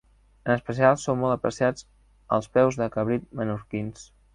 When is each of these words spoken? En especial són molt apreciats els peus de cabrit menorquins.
En 0.45 0.53
especial 0.59 0.97
són 1.01 1.19
molt 1.25 1.35
apreciats 1.37 1.87
els 2.39 2.51
peus 2.59 2.83
de 2.83 2.93
cabrit 2.97 3.33
menorquins. 3.43 4.15